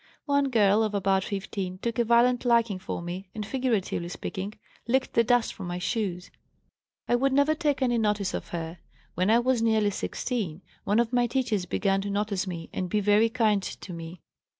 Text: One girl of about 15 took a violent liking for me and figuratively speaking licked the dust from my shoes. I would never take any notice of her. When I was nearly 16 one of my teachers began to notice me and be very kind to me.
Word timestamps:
One 0.25 0.49
girl 0.49 0.81
of 0.81 0.95
about 0.95 1.23
15 1.25 1.77
took 1.77 1.99
a 1.99 2.03
violent 2.03 2.43
liking 2.43 2.79
for 2.79 3.03
me 3.03 3.29
and 3.35 3.45
figuratively 3.45 4.09
speaking 4.09 4.55
licked 4.87 5.13
the 5.13 5.23
dust 5.23 5.53
from 5.53 5.67
my 5.67 5.77
shoes. 5.77 6.31
I 7.07 7.13
would 7.13 7.31
never 7.31 7.53
take 7.53 7.83
any 7.83 7.99
notice 7.99 8.33
of 8.33 8.47
her. 8.47 8.79
When 9.13 9.29
I 9.29 9.37
was 9.37 9.61
nearly 9.61 9.91
16 9.91 10.63
one 10.85 10.97
of 10.97 11.13
my 11.13 11.27
teachers 11.27 11.67
began 11.67 12.01
to 12.01 12.09
notice 12.09 12.47
me 12.47 12.67
and 12.73 12.89
be 12.89 12.99
very 12.99 13.29
kind 13.29 13.61
to 13.61 13.93
me. 13.93 14.21